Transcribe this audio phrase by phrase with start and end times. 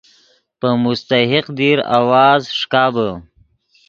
[0.59, 3.09] پے مستحق دیر آواز ݰیکابے